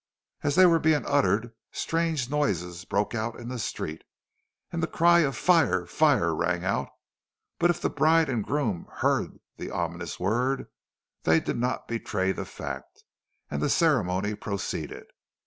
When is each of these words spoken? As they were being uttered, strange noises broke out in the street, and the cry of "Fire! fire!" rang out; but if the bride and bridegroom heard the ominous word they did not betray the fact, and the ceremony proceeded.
As 0.41 0.55
they 0.55 0.65
were 0.65 0.79
being 0.79 1.05
uttered, 1.05 1.53
strange 1.71 2.27
noises 2.27 2.85
broke 2.85 3.13
out 3.13 3.35
in 3.39 3.49
the 3.49 3.59
street, 3.59 4.03
and 4.71 4.81
the 4.81 4.87
cry 4.87 5.19
of 5.19 5.37
"Fire! 5.37 5.85
fire!" 5.85 6.33
rang 6.33 6.65
out; 6.65 6.89
but 7.59 7.69
if 7.69 7.79
the 7.79 7.87
bride 7.91 8.27
and 8.27 8.43
bridegroom 8.43 8.87
heard 8.91 9.39
the 9.57 9.69
ominous 9.69 10.19
word 10.19 10.65
they 11.21 11.39
did 11.39 11.57
not 11.59 11.87
betray 11.87 12.31
the 12.31 12.45
fact, 12.45 13.03
and 13.51 13.61
the 13.61 13.69
ceremony 13.69 14.33
proceeded. 14.33 15.03